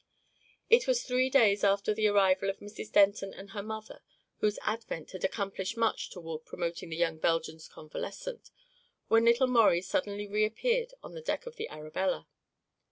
It 0.67 0.87
was 0.87 1.03
three 1.03 1.29
days 1.29 1.63
after 1.63 1.93
the 1.93 2.07
arrival 2.07 2.49
of 2.49 2.57
Mrs. 2.57 2.91
Denton 2.91 3.35
and 3.35 3.51
her 3.51 3.61
mother 3.61 4.01
whose 4.39 4.57
advent 4.63 5.11
had 5.11 5.23
accomplished 5.23 5.77
much 5.77 6.09
toward 6.09 6.43
promoting 6.43 6.89
the 6.89 6.95
young 6.95 7.19
Belgian's 7.19 7.67
convalescence 7.67 8.49
when 9.09 9.25
little 9.25 9.45
Maurie 9.45 9.83
suddenly 9.83 10.25
reappeared 10.25 10.95
on 11.03 11.13
the 11.13 11.21
deck 11.21 11.45
of 11.45 11.57
the 11.57 11.69
Arabella. 11.69 12.27